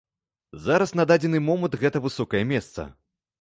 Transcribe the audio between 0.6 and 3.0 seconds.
Зараз на дадзены момант гэта высокае месца.